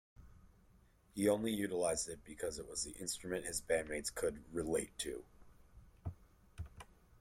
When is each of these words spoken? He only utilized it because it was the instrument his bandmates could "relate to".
He 1.13 1.29
only 1.29 1.51
utilized 1.53 2.09
it 2.09 2.23
because 2.25 2.57
it 2.57 2.67
was 2.67 2.83
the 2.83 2.93
instrument 2.99 3.45
his 3.45 3.61
bandmates 3.61 4.11
could 4.11 4.43
"relate 4.51 4.97
to". 4.97 5.23